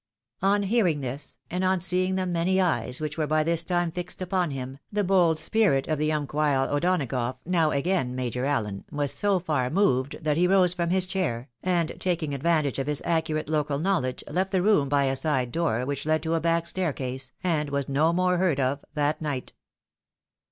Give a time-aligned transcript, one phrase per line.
[0.41, 3.85] On hearing this, and on seeing the many eyes which were X 370 THE WIDOW
[3.85, 3.85] MARRIED.
[3.85, 8.15] by this time fixed upon him, the bold spirit of the umquhile O'Donagough, now again
[8.15, 12.79] Major Allen, was so far moved that he rose from his chair, and taking advantage
[12.79, 16.33] of his accurate local knowledge, left the room by a side door which led to
[16.33, 19.53] a back staircase, and was no more heard of that night.